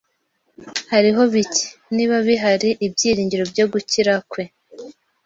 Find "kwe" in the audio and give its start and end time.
4.31-4.43